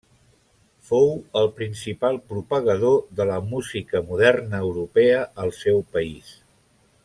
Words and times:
Fou 0.91 1.11
el 1.41 1.49
principal 1.59 2.17
propagador 2.31 2.97
de 3.19 3.29
la 3.33 3.37
música 3.53 4.03
moderna 4.09 4.65
europea 4.71 5.21
al 5.45 5.55
seu 5.63 5.85
país. 5.99 6.37